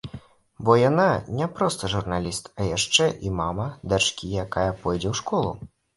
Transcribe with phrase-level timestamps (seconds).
[0.67, 1.05] Бо яна
[1.41, 5.51] не проста журналіст, а яшчэ і мама дачкі, якая пойдзе ў школу.